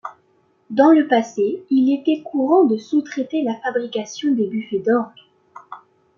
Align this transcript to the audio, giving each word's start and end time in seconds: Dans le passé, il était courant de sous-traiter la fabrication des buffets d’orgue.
Dans 0.71 0.91
le 0.93 1.05
passé, 1.07 1.63
il 1.69 1.93
était 1.95 2.23
courant 2.23 2.63
de 2.63 2.75
sous-traiter 2.75 3.43
la 3.43 3.53
fabrication 3.61 4.31
des 4.31 4.47
buffets 4.47 4.79
d’orgue. 4.79 5.11